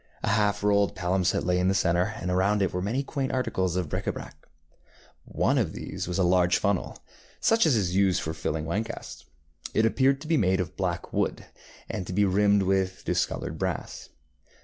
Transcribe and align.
A 0.23 0.29
half 0.29 0.63
rolled 0.63 0.95
palimpsest 0.95 1.45
lay 1.45 1.59
in 1.59 1.67
the 1.67 1.75
centre, 1.75 2.15
and 2.19 2.31
around 2.31 2.63
it 2.63 2.73
were 2.73 2.81
many 2.81 3.03
quaint 3.03 3.31
articles 3.31 3.75
of 3.75 3.87
bric 3.87 4.05
├Ā 4.05 4.13
brac. 4.15 4.33
One 5.25 5.59
of 5.59 5.73
these 5.73 6.07
was 6.07 6.17
a 6.17 6.23
large 6.23 6.57
funnel, 6.57 6.97
such 7.39 7.67
as 7.67 7.75
is 7.75 7.95
used 7.95 8.19
for 8.19 8.33
filling 8.33 8.65
wine 8.65 8.83
casks. 8.83 9.25
It 9.75 9.85
appeared 9.85 10.19
to 10.21 10.27
be 10.27 10.37
made 10.37 10.59
of 10.59 10.75
black 10.75 11.13
wood, 11.13 11.45
and 11.87 12.07
to 12.07 12.13
be 12.13 12.25
rimmed 12.25 12.63
with 12.63 13.05
discoloured 13.05 13.59
brass. 13.59 14.09